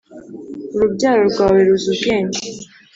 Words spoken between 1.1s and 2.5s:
rwawe ruzi ubwenge.